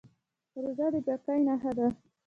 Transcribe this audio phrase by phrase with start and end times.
[0.63, 1.87] روژه د پاکۍ نښه ده.